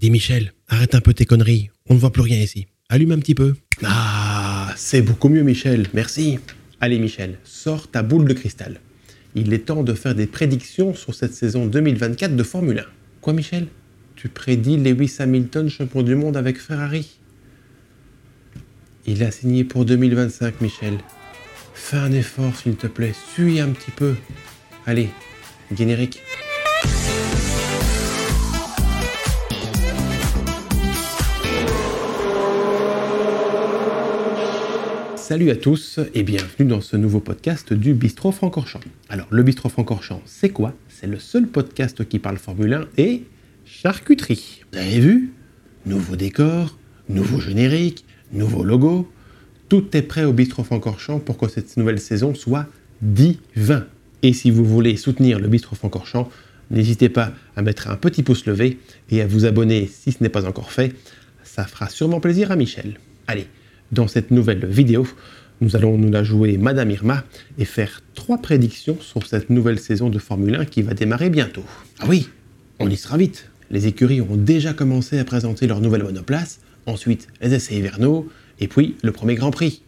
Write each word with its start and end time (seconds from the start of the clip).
Dis 0.00 0.10
Michel, 0.12 0.52
arrête 0.68 0.94
un 0.94 1.00
peu 1.00 1.12
tes 1.12 1.24
conneries, 1.24 1.70
on 1.88 1.94
ne 1.94 1.98
voit 1.98 2.12
plus 2.12 2.22
rien 2.22 2.38
ici. 2.38 2.68
Allume 2.88 3.10
un 3.10 3.18
petit 3.18 3.34
peu. 3.34 3.56
Ah, 3.84 4.72
c'est 4.76 5.02
beaucoup 5.02 5.28
mieux 5.28 5.42
Michel, 5.42 5.88
merci. 5.92 6.38
Allez 6.80 7.00
Michel, 7.00 7.38
sors 7.42 7.90
ta 7.90 8.04
boule 8.04 8.28
de 8.28 8.32
cristal. 8.32 8.80
Il 9.34 9.52
est 9.52 9.66
temps 9.66 9.82
de 9.82 9.92
faire 9.94 10.14
des 10.14 10.28
prédictions 10.28 10.94
sur 10.94 11.16
cette 11.16 11.34
saison 11.34 11.66
2024 11.66 12.36
de 12.36 12.42
Formule 12.44 12.78
1. 12.78 12.84
Quoi 13.20 13.32
Michel? 13.32 13.66
Tu 14.14 14.28
prédis 14.28 14.76
Lewis 14.76 15.16
Hamilton 15.18 15.68
champion 15.68 16.04
du 16.04 16.14
monde 16.14 16.36
avec 16.36 16.58
Ferrari? 16.58 17.18
Il 19.04 19.24
a 19.24 19.32
signé 19.32 19.64
pour 19.64 19.84
2025 19.84 20.60
Michel. 20.60 20.98
Fais 21.74 21.96
un 21.96 22.12
effort 22.12 22.54
s'il 22.54 22.76
te 22.76 22.86
plaît, 22.86 23.14
suis 23.34 23.58
un 23.58 23.70
petit 23.70 23.90
peu. 23.90 24.14
Allez, 24.86 25.08
générique. 25.76 26.22
Salut 35.28 35.50
à 35.50 35.56
tous 35.56 36.00
et 36.14 36.22
bienvenue 36.22 36.66
dans 36.66 36.80
ce 36.80 36.96
nouveau 36.96 37.20
podcast 37.20 37.74
du 37.74 37.92
Bistro 37.92 38.32
Francorchamps. 38.32 38.80
Alors, 39.10 39.26
le 39.28 39.42
Bistro 39.42 39.68
Francorchamps, 39.68 40.22
c'est 40.24 40.48
quoi? 40.48 40.72
C'est 40.88 41.06
le 41.06 41.18
seul 41.18 41.46
podcast 41.46 42.08
qui 42.08 42.18
parle 42.18 42.38
Formule 42.38 42.72
1 42.72 42.88
et 42.96 43.24
charcuterie. 43.66 44.62
Vous 44.72 44.78
avez 44.78 45.00
vu? 45.00 45.34
Nouveau 45.84 46.16
décor, 46.16 46.78
nouveau 47.10 47.40
générique, 47.40 48.06
nouveau 48.32 48.64
logo. 48.64 49.12
Tout 49.68 49.94
est 49.94 50.00
prêt 50.00 50.24
au 50.24 50.32
Bistro 50.32 50.64
Francorchamps 50.64 51.18
pour 51.18 51.36
que 51.36 51.46
cette 51.46 51.76
nouvelle 51.76 52.00
saison 52.00 52.34
soit 52.34 52.64
divin. 53.02 53.84
Et 54.22 54.32
si 54.32 54.50
vous 54.50 54.64
voulez 54.64 54.96
soutenir 54.96 55.40
le 55.40 55.48
Bistro 55.48 55.76
Francorchamps, 55.76 56.30
n'hésitez 56.70 57.10
pas 57.10 57.34
à 57.54 57.60
mettre 57.60 57.90
un 57.90 57.96
petit 57.96 58.22
pouce 58.22 58.46
levé 58.46 58.78
et 59.10 59.20
à 59.20 59.26
vous 59.26 59.44
abonner 59.44 59.90
si 59.92 60.10
ce 60.10 60.22
n'est 60.22 60.30
pas 60.30 60.46
encore 60.46 60.72
fait. 60.72 60.94
Ça 61.44 61.64
fera 61.64 61.90
sûrement 61.90 62.18
plaisir 62.18 62.50
à 62.50 62.56
Michel. 62.56 62.98
Allez, 63.26 63.46
dans 63.92 64.08
cette 64.08 64.30
nouvelle 64.30 64.66
vidéo, 64.66 65.06
nous 65.60 65.74
allons 65.74 65.98
nous 65.98 66.10
la 66.10 66.22
jouer 66.22 66.56
Madame 66.56 66.90
Irma 66.90 67.24
et 67.58 67.64
faire 67.64 68.02
trois 68.14 68.38
prédictions 68.38 68.98
sur 69.00 69.26
cette 69.26 69.50
nouvelle 69.50 69.78
saison 69.78 70.08
de 70.08 70.18
Formule 70.18 70.54
1 70.54 70.64
qui 70.66 70.82
va 70.82 70.94
démarrer 70.94 71.30
bientôt. 71.30 71.64
Ah 71.98 72.06
oui, 72.08 72.28
on 72.78 72.88
y 72.88 72.96
sera 72.96 73.16
vite. 73.16 73.50
Les 73.70 73.86
écuries 73.86 74.20
ont 74.20 74.36
déjà 74.36 74.72
commencé 74.72 75.18
à 75.18 75.24
présenter 75.24 75.66
leur 75.66 75.80
nouvelle 75.80 76.04
monoplace, 76.04 76.60
ensuite 76.86 77.28
les 77.40 77.54
essais 77.54 77.76
hivernaux, 77.76 78.28
et 78.60 78.68
puis 78.68 78.96
le 79.02 79.12
premier 79.12 79.34
Grand 79.34 79.50
Prix. 79.50 79.82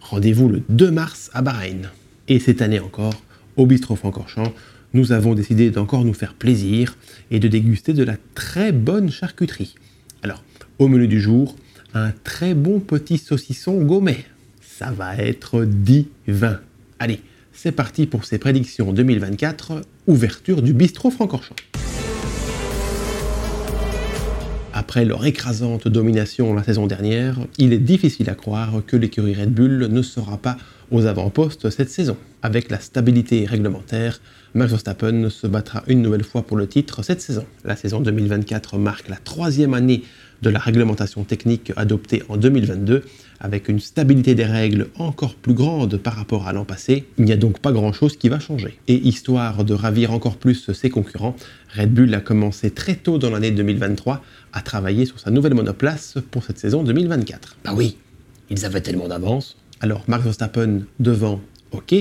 Rendez-vous 0.00 0.48
le 0.48 0.62
2 0.68 0.90
mars 0.90 1.30
à 1.32 1.42
Bahreïn. 1.42 1.90
Et 2.28 2.38
cette 2.40 2.60
année 2.60 2.80
encore, 2.80 3.22
au 3.56 3.66
Bistro 3.66 3.96
Francorchamps, 3.96 4.52
nous 4.92 5.12
avons 5.12 5.34
décidé 5.34 5.70
d'encore 5.70 6.04
nous 6.04 6.14
faire 6.14 6.34
plaisir 6.34 6.96
et 7.30 7.38
de 7.38 7.48
déguster 7.48 7.92
de 7.92 8.02
la 8.02 8.16
très 8.34 8.72
bonne 8.72 9.10
charcuterie. 9.10 9.74
Alors, 10.22 10.42
au 10.78 10.88
menu 10.88 11.06
du 11.06 11.20
jour, 11.20 11.56
un 11.96 12.12
très 12.24 12.54
bon 12.54 12.80
petit 12.80 13.16
saucisson 13.16 13.80
gourmet. 13.80 14.24
Ça 14.60 14.90
va 14.90 15.16
être 15.16 15.64
divin. 15.64 16.60
Allez, 16.98 17.20
c'est 17.52 17.72
parti 17.72 18.06
pour 18.06 18.24
ces 18.24 18.38
prédictions 18.38 18.92
2024, 18.92 19.80
ouverture 20.06 20.60
du 20.60 20.74
bistrot 20.74 21.10
Francorchamps. 21.10 21.56
Après 24.74 25.06
leur 25.06 25.24
écrasante 25.24 25.88
domination 25.88 26.52
la 26.52 26.62
saison 26.62 26.86
dernière, 26.86 27.38
il 27.56 27.72
est 27.72 27.78
difficile 27.78 28.28
à 28.28 28.34
croire 28.34 28.82
que 28.86 28.98
l'écurie 28.98 29.34
Red 29.34 29.54
Bull 29.54 29.88
ne 29.90 30.02
sera 30.02 30.36
pas 30.36 30.58
aux 30.90 31.06
avant-postes 31.06 31.70
cette 31.70 31.88
saison. 31.88 32.18
Avec 32.42 32.70
la 32.70 32.78
stabilité 32.78 33.46
réglementaire, 33.46 34.20
Max 34.52 34.70
Verstappen 34.70 35.30
se 35.30 35.46
battra 35.46 35.82
une 35.86 36.02
nouvelle 36.02 36.24
fois 36.24 36.42
pour 36.42 36.58
le 36.58 36.66
titre 36.66 37.02
cette 37.02 37.22
saison. 37.22 37.46
La 37.64 37.74
saison 37.74 38.00
2024 38.00 38.76
marque 38.76 39.08
la 39.08 39.16
troisième 39.16 39.72
année 39.72 40.02
de 40.42 40.50
la 40.50 40.58
réglementation 40.58 41.24
technique 41.24 41.72
adoptée 41.76 42.22
en 42.28 42.36
2022, 42.36 43.04
avec 43.40 43.68
une 43.68 43.80
stabilité 43.80 44.34
des 44.34 44.44
règles 44.44 44.88
encore 44.98 45.34
plus 45.34 45.54
grande 45.54 45.96
par 45.96 46.14
rapport 46.14 46.46
à 46.48 46.52
l'an 46.52 46.64
passé, 46.64 47.04
il 47.18 47.24
n'y 47.24 47.32
a 47.32 47.36
donc 47.36 47.58
pas 47.58 47.72
grand-chose 47.72 48.16
qui 48.16 48.28
va 48.28 48.38
changer. 48.38 48.78
Et 48.88 48.94
histoire 48.94 49.64
de 49.64 49.74
ravir 49.74 50.12
encore 50.12 50.36
plus 50.36 50.72
ses 50.72 50.90
concurrents, 50.90 51.36
Red 51.76 51.92
Bull 51.92 52.14
a 52.14 52.20
commencé 52.20 52.70
très 52.70 52.94
tôt 52.94 53.18
dans 53.18 53.30
l'année 53.30 53.50
2023 53.50 54.22
à 54.52 54.60
travailler 54.62 55.04
sur 55.04 55.20
sa 55.20 55.30
nouvelle 55.30 55.54
monoplace 55.54 56.16
pour 56.30 56.44
cette 56.44 56.58
saison 56.58 56.82
2024. 56.82 57.56
Bah 57.64 57.72
oui, 57.74 57.96
ils 58.50 58.64
avaient 58.64 58.80
tellement 58.80 59.08
d'avance. 59.08 59.56
Alors 59.80 60.04
Max 60.08 60.24
Verstappen 60.24 60.80
devant, 60.98 61.40
ok, 61.72 61.94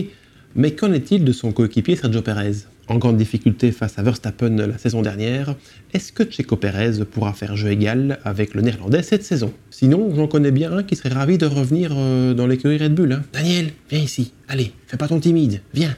mais 0.56 0.72
qu'en 0.72 0.94
est-il 0.94 1.26
de 1.26 1.32
son 1.34 1.52
coéquipier 1.52 1.96
Sergio 1.96 2.22
Perez? 2.22 2.66
En 2.88 2.98
grande 2.98 3.18
difficulté 3.18 3.72
face 3.72 4.00
à 4.00 4.04
Verstappen 4.04 4.56
la 4.56 4.78
saison 4.78 5.02
dernière, 5.02 5.56
est-ce 5.94 6.14
que 6.14 6.24
Checo 6.24 6.56
Pérez 6.56 7.04
pourra 7.04 7.34
faire 7.34 7.56
jeu 7.56 7.72
égal 7.72 8.20
avec 8.24 8.54
le 8.54 8.62
néerlandais 8.62 9.02
cette 9.02 9.24
saison? 9.24 9.52
Sinon, 9.72 10.14
j'en 10.16 10.28
connais 10.28 10.52
bien 10.52 10.72
un 10.72 10.84
qui 10.84 10.96
serait 10.96 11.10
ravi 11.10 11.38
de 11.38 11.46
revenir 11.46 11.92
euh, 11.96 12.34
dans 12.34 12.48
l'écurie 12.48 12.78
Red 12.78 12.94
Bull. 12.94 13.12
Hein. 13.12 13.24
Daniel, 13.34 13.72
viens 13.90 14.00
ici. 14.00 14.34
Allez, 14.48 14.72
fais 14.88 14.98
pas 14.98 15.08
ton 15.08 15.20
timide, 15.20 15.62
viens. 15.74 15.96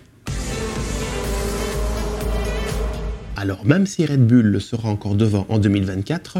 Alors, 3.36 3.66
même 3.66 3.86
si 3.86 4.06
Red 4.06 4.26
Bull 4.26 4.60
sera 4.60 4.90
encore 4.90 5.16
devant 5.16 5.46
en 5.50 5.60
2024, 5.60 6.40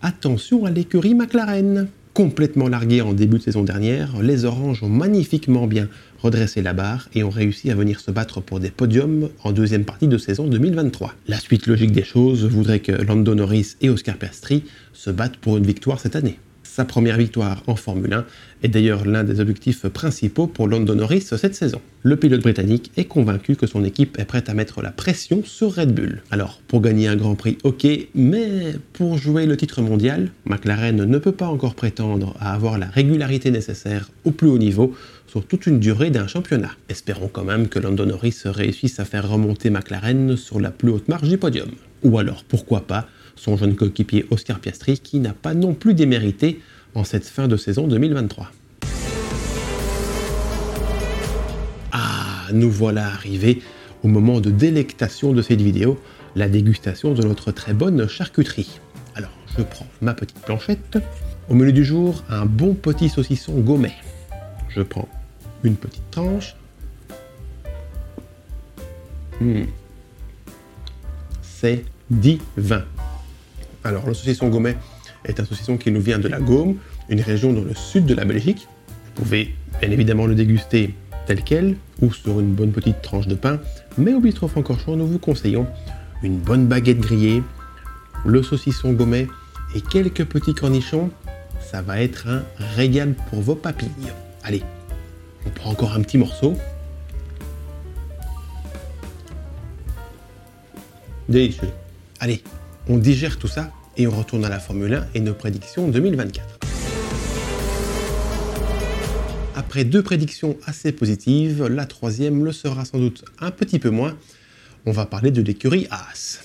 attention 0.00 0.64
à 0.64 0.70
l'écurie 0.70 1.14
McLaren. 1.14 1.88
Complètement 2.18 2.66
larguée 2.66 3.00
en 3.00 3.12
début 3.12 3.38
de 3.38 3.44
saison 3.44 3.62
dernière, 3.62 4.20
les 4.20 4.44
Oranges 4.44 4.82
ont 4.82 4.88
magnifiquement 4.88 5.68
bien 5.68 5.88
redresser 6.20 6.62
la 6.62 6.72
barre 6.72 7.08
et 7.14 7.22
ont 7.22 7.30
réussi 7.30 7.70
à 7.70 7.76
venir 7.76 8.00
se 8.00 8.10
battre 8.10 8.40
pour 8.40 8.58
des 8.58 8.72
podiums 8.72 9.28
en 9.44 9.52
deuxième 9.52 9.84
partie 9.84 10.08
de 10.08 10.18
saison 10.18 10.48
2023. 10.48 11.14
La 11.28 11.38
suite 11.38 11.68
logique 11.68 11.92
des 11.92 12.02
choses 12.02 12.44
voudrait 12.44 12.80
que 12.80 12.90
Lando 12.90 13.36
Norris 13.36 13.76
et 13.82 13.88
Oscar 13.88 14.16
Piastri 14.16 14.64
se 14.92 15.10
battent 15.10 15.36
pour 15.36 15.58
une 15.58 15.66
victoire 15.66 16.00
cette 16.00 16.16
année. 16.16 16.40
Sa 16.78 16.84
première 16.84 17.16
victoire 17.16 17.64
en 17.66 17.74
Formule 17.74 18.12
1 18.12 18.24
est 18.62 18.68
d'ailleurs 18.68 19.04
l'un 19.04 19.24
des 19.24 19.40
objectifs 19.40 19.88
principaux 19.88 20.46
pour 20.46 20.68
Lando 20.68 20.94
Norris 20.94 21.22
cette 21.22 21.56
saison. 21.56 21.80
Le 22.04 22.14
pilote 22.14 22.42
britannique 22.42 22.92
est 22.96 23.06
convaincu 23.06 23.56
que 23.56 23.66
son 23.66 23.82
équipe 23.82 24.16
est 24.16 24.24
prête 24.24 24.48
à 24.48 24.54
mettre 24.54 24.80
la 24.80 24.92
pression 24.92 25.42
sur 25.44 25.74
Red 25.74 25.92
Bull. 25.92 26.22
Alors, 26.30 26.60
pour 26.68 26.80
gagner 26.80 27.08
un 27.08 27.16
Grand 27.16 27.34
Prix, 27.34 27.58
ok, 27.64 27.84
mais 28.14 28.76
pour 28.92 29.18
jouer 29.18 29.44
le 29.44 29.56
titre 29.56 29.82
mondial, 29.82 30.30
McLaren 30.44 31.04
ne 31.04 31.18
peut 31.18 31.32
pas 31.32 31.48
encore 31.48 31.74
prétendre 31.74 32.36
à 32.38 32.54
avoir 32.54 32.78
la 32.78 32.86
régularité 32.86 33.50
nécessaire 33.50 34.08
au 34.24 34.30
plus 34.30 34.46
haut 34.46 34.58
niveau 34.58 34.94
sur 35.26 35.44
toute 35.44 35.66
une 35.66 35.80
durée 35.80 36.10
d'un 36.10 36.28
championnat. 36.28 36.70
Espérons 36.88 37.26
quand 37.26 37.42
même 37.42 37.66
que 37.66 37.80
Lando 37.80 38.06
Norris 38.06 38.42
réussisse 38.44 39.00
à 39.00 39.04
faire 39.04 39.28
remonter 39.28 39.70
McLaren 39.70 40.36
sur 40.36 40.60
la 40.60 40.70
plus 40.70 40.92
haute 40.92 41.08
marge 41.08 41.28
du 41.28 41.38
podium. 41.38 41.70
Ou 42.04 42.20
alors, 42.20 42.44
pourquoi 42.44 42.86
pas, 42.86 43.08
son 43.38 43.56
jeune 43.56 43.76
coéquipier 43.76 44.26
Oscar 44.30 44.58
Piastri 44.58 44.98
qui 44.98 45.20
n'a 45.20 45.32
pas 45.32 45.54
non 45.54 45.74
plus 45.74 45.94
démérité 45.94 46.60
en 46.94 47.04
cette 47.04 47.26
fin 47.26 47.48
de 47.48 47.56
saison 47.56 47.86
2023. 47.86 48.50
Ah, 51.92 52.46
nous 52.52 52.70
voilà 52.70 53.06
arrivés 53.06 53.62
au 54.02 54.08
moment 54.08 54.40
de 54.40 54.50
délectation 54.50 55.32
de 55.32 55.42
cette 55.42 55.60
vidéo, 55.60 56.00
la 56.36 56.48
dégustation 56.48 57.14
de 57.14 57.22
notre 57.22 57.52
très 57.52 57.74
bonne 57.74 58.08
charcuterie. 58.08 58.80
Alors, 59.14 59.30
je 59.56 59.62
prends 59.62 59.86
ma 60.00 60.14
petite 60.14 60.40
planchette. 60.40 60.98
Au 61.48 61.54
menu 61.54 61.72
du 61.72 61.84
jour, 61.84 62.22
un 62.28 62.44
bon 62.44 62.74
petit 62.74 63.08
saucisson 63.08 63.58
gourmet. 63.60 63.94
Je 64.68 64.82
prends 64.82 65.08
une 65.64 65.76
petite 65.76 66.10
tranche. 66.10 66.54
Hmm. 69.40 69.64
C'est 71.42 71.84
divin. 72.10 72.84
Alors, 73.84 74.06
le 74.06 74.14
saucisson 74.14 74.48
gourmet 74.48 74.76
est 75.24 75.40
un 75.40 75.44
saucisson 75.44 75.76
qui 75.76 75.90
nous 75.90 76.00
vient 76.00 76.18
de 76.18 76.28
la 76.28 76.40
Gaume, 76.40 76.76
une 77.08 77.20
région 77.20 77.52
dans 77.52 77.62
le 77.62 77.74
sud 77.74 78.06
de 78.06 78.14
la 78.14 78.24
Belgique. 78.24 78.68
Vous 78.88 79.22
pouvez 79.22 79.54
bien 79.80 79.90
évidemment 79.90 80.26
le 80.26 80.34
déguster 80.34 80.94
tel 81.26 81.42
quel 81.42 81.76
ou 82.00 82.12
sur 82.12 82.40
une 82.40 82.54
bonne 82.54 82.72
petite 82.72 83.02
tranche 83.02 83.26
de 83.26 83.34
pain, 83.34 83.60
mais 83.96 84.14
au 84.14 84.20
bistrot 84.20 84.48
Francorchamps, 84.48 84.96
nous 84.96 85.06
vous 85.06 85.18
conseillons 85.18 85.66
une 86.22 86.38
bonne 86.38 86.66
baguette 86.66 87.00
grillée, 87.00 87.42
le 88.24 88.42
saucisson 88.42 88.92
gourmet 88.92 89.28
et 89.74 89.80
quelques 89.80 90.24
petits 90.24 90.54
cornichons. 90.54 91.10
Ça 91.60 91.82
va 91.82 92.00
être 92.00 92.28
un 92.28 92.42
régal 92.76 93.14
pour 93.28 93.40
vos 93.40 93.54
papilles. 93.54 93.88
Allez, 94.42 94.62
on 95.46 95.50
prend 95.50 95.70
encore 95.70 95.92
un 95.92 96.00
petit 96.00 96.18
morceau. 96.18 96.56
Délicieux. 101.28 101.68
Allez, 102.20 102.42
on 102.88 102.96
digère 102.96 103.38
tout 103.38 103.48
ça 103.48 103.70
et 103.96 104.06
on 104.06 104.10
retourne 104.10 104.44
à 104.44 104.48
la 104.48 104.58
Formule 104.58 104.94
1 104.94 105.06
et 105.14 105.20
nos 105.20 105.34
prédictions 105.34 105.88
2024. 105.88 106.58
Après 109.54 109.84
deux 109.84 110.02
prédictions 110.02 110.56
assez 110.66 110.92
positives, 110.92 111.66
la 111.66 111.84
troisième 111.84 112.44
le 112.44 112.52
sera 112.52 112.84
sans 112.84 112.98
doute 112.98 113.24
un 113.40 113.50
petit 113.50 113.78
peu 113.78 113.90
moins. 113.90 114.16
On 114.86 114.92
va 114.92 115.04
parler 115.04 115.30
de 115.30 115.42
l'écurie 115.42 115.86
Haas. 115.90 116.40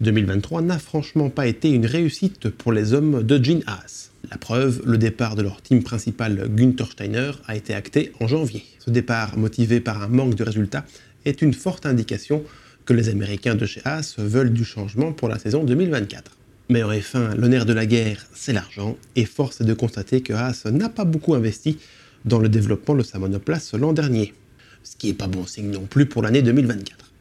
2023 0.00 0.62
n'a 0.62 0.78
franchement 0.78 1.30
pas 1.30 1.46
été 1.46 1.70
une 1.70 1.86
réussite 1.86 2.48
pour 2.48 2.72
les 2.72 2.92
hommes 2.92 3.22
de 3.22 3.42
Gene 3.42 3.62
Haas. 3.66 4.10
La 4.30 4.38
preuve, 4.38 4.82
le 4.84 4.98
départ 4.98 5.36
de 5.36 5.42
leur 5.42 5.62
team 5.62 5.82
principal 5.82 6.48
Günther 6.48 6.90
Steiner 6.90 7.32
a 7.46 7.54
été 7.54 7.74
acté 7.74 8.12
en 8.20 8.26
janvier. 8.26 8.64
Ce 8.80 8.90
départ, 8.90 9.36
motivé 9.36 9.80
par 9.80 10.02
un 10.02 10.08
manque 10.08 10.34
de 10.34 10.42
résultats, 10.42 10.84
est 11.24 11.42
une 11.42 11.54
forte 11.54 11.86
indication 11.86 12.42
que 12.84 12.92
les 12.92 13.08
Américains 13.08 13.54
de 13.54 13.66
chez 13.66 13.80
Haas 13.84 14.14
veulent 14.18 14.52
du 14.52 14.64
changement 14.64 15.12
pour 15.12 15.28
la 15.28 15.38
saison 15.38 15.64
2024. 15.64 16.36
Mais 16.68 16.82
en 16.82 16.90
F1, 16.90 17.36
le 17.36 17.48
nerf 17.48 17.66
de 17.66 17.72
la 17.72 17.86
guerre, 17.86 18.26
c'est 18.34 18.52
l'argent, 18.52 18.96
et 19.16 19.24
force 19.24 19.60
est 19.60 19.64
de 19.64 19.74
constater 19.74 20.22
que 20.22 20.32
Haas 20.32 20.64
n'a 20.66 20.88
pas 20.88 21.04
beaucoup 21.04 21.34
investi 21.34 21.78
dans 22.24 22.38
le 22.38 22.48
développement 22.48 22.94
de 22.94 23.02
sa 23.02 23.18
monoplace 23.18 23.74
l'an 23.74 23.92
dernier. 23.92 24.32
Ce 24.84 24.96
qui 24.96 25.08
n'est 25.08 25.14
pas 25.14 25.26
bon 25.26 25.46
signe 25.46 25.70
non 25.70 25.86
plus 25.86 26.06
pour 26.06 26.22
l'année 26.22 26.42
2024. 26.42 27.12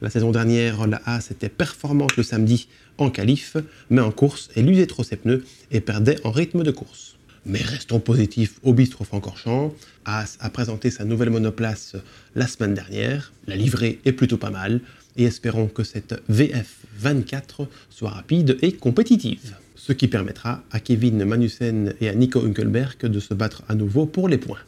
La 0.00 0.10
saison 0.10 0.30
dernière, 0.30 0.86
la 0.86 1.00
Haas 1.04 1.28
était 1.30 1.48
performante 1.48 2.16
le 2.16 2.22
samedi 2.22 2.68
en 2.98 3.10
qualif, 3.10 3.56
mais 3.90 4.00
en 4.00 4.10
course, 4.10 4.50
elle 4.56 4.70
usait 4.70 4.86
trop 4.86 5.04
ses 5.04 5.16
pneus 5.16 5.44
et 5.70 5.80
perdait 5.80 6.18
en 6.24 6.30
rythme 6.30 6.62
de 6.62 6.70
course. 6.70 7.16
Mais 7.44 7.60
restons 7.60 7.98
positifs 7.98 8.60
au 8.62 8.72
bistrot 8.72 9.04
Francorchamps. 9.04 9.74
Haas 10.04 10.36
a 10.40 10.48
présenté 10.48 10.90
sa 10.90 11.04
nouvelle 11.04 11.30
monoplace 11.30 11.96
la 12.36 12.46
semaine 12.46 12.74
dernière. 12.74 13.32
La 13.46 13.56
livrée 13.56 13.98
est 14.04 14.12
plutôt 14.12 14.36
pas 14.36 14.50
mal 14.50 14.80
et 15.16 15.24
espérons 15.24 15.66
que 15.66 15.82
cette 15.82 16.22
VF24 16.30 17.66
soit 17.90 18.10
rapide 18.10 18.58
et 18.62 18.72
compétitive. 18.72 19.56
Ce 19.74 19.92
qui 19.92 20.06
permettra 20.06 20.62
à 20.70 20.78
Kevin 20.78 21.24
Manussen 21.24 21.94
et 22.00 22.08
à 22.08 22.14
Nico 22.14 22.40
Hülkenberg 22.40 23.00
de 23.00 23.20
se 23.20 23.34
battre 23.34 23.64
à 23.68 23.74
nouveau 23.74 24.06
pour 24.06 24.28
les 24.28 24.38
points. 24.38 24.60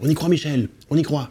On 0.00 0.08
y 0.08 0.14
croit 0.14 0.30
Michel, 0.30 0.68
on 0.88 0.96
y 0.96 1.02
croit. 1.02 1.30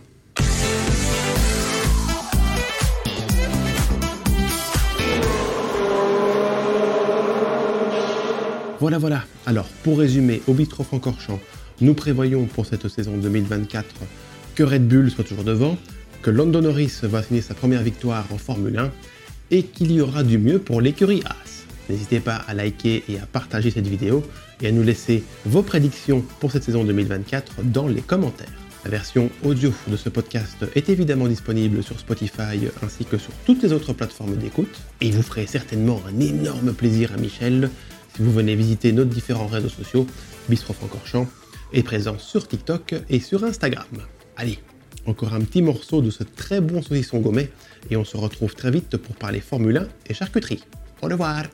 Voilà, 8.81 8.97
voilà. 8.97 9.23
Alors, 9.45 9.67
pour 9.83 9.99
résumer, 9.99 10.41
au 10.47 10.55
Bistro 10.55 10.83
Francorchamps, 10.83 11.39
nous 11.81 11.93
prévoyons 11.93 12.47
pour 12.47 12.65
cette 12.65 12.87
saison 12.87 13.15
2024 13.15 13.85
que 14.55 14.63
Red 14.63 14.87
Bull 14.87 15.11
soit 15.11 15.23
toujours 15.23 15.43
devant, 15.43 15.77
que 16.23 16.31
London 16.31 16.63
Norris 16.63 16.93
va 17.03 17.21
signer 17.21 17.41
sa 17.41 17.53
première 17.53 17.83
victoire 17.83 18.25
en 18.31 18.39
Formule 18.39 18.79
1 18.79 18.91
et 19.51 19.61
qu'il 19.61 19.91
y 19.91 20.01
aura 20.01 20.23
du 20.23 20.39
mieux 20.39 20.57
pour 20.57 20.81
l'écurie 20.81 21.21
Haas. 21.25 21.65
N'hésitez 21.91 22.19
pas 22.19 22.37
à 22.37 22.55
liker 22.55 23.03
et 23.07 23.19
à 23.19 23.27
partager 23.27 23.69
cette 23.69 23.85
vidéo 23.85 24.23
et 24.63 24.67
à 24.69 24.71
nous 24.71 24.81
laisser 24.81 25.23
vos 25.45 25.61
prédictions 25.61 26.25
pour 26.39 26.51
cette 26.51 26.63
saison 26.63 26.83
2024 26.83 27.61
dans 27.65 27.87
les 27.87 28.01
commentaires. 28.01 28.49
La 28.83 28.89
version 28.89 29.29
audio 29.43 29.71
de 29.89 29.95
ce 29.95 30.09
podcast 30.09 30.65
est 30.73 30.89
évidemment 30.89 31.27
disponible 31.27 31.83
sur 31.83 31.99
Spotify 31.99 32.67
ainsi 32.81 33.05
que 33.05 33.19
sur 33.19 33.31
toutes 33.45 33.61
les 33.61 33.73
autres 33.73 33.93
plateformes 33.93 34.37
d'écoute 34.37 34.81
et 35.01 35.11
vous 35.11 35.21
ferez 35.21 35.45
certainement 35.45 36.01
un 36.09 36.19
énorme 36.19 36.73
plaisir 36.73 37.11
à 37.13 37.17
Michel 37.17 37.69
si 38.15 38.21
vous 38.21 38.31
venez 38.31 38.55
visiter 38.55 38.91
nos 38.91 39.05
différents 39.05 39.47
réseaux 39.47 39.69
sociaux. 39.69 40.07
Bistro 40.49 40.73
Francorchamps 40.73 41.27
est 41.73 41.83
présent 41.83 42.17
sur 42.17 42.47
TikTok 42.47 42.95
et 43.09 43.19
sur 43.19 43.43
Instagram. 43.43 43.85
Allez, 44.35 44.59
encore 45.05 45.33
un 45.33 45.41
petit 45.41 45.61
morceau 45.61 46.01
de 46.01 46.09
ce 46.09 46.23
très 46.23 46.61
bon 46.61 46.81
saucisson 46.81 47.19
gourmet 47.19 47.51
et 47.89 47.97
on 47.97 48.05
se 48.05 48.17
retrouve 48.17 48.53
très 48.55 48.71
vite 48.71 48.97
pour 48.97 49.15
parler 49.15 49.39
Formule 49.39 49.77
1 49.77 49.87
et 50.09 50.13
charcuterie. 50.13 50.63
Au 51.01 51.07
revoir 51.07 51.45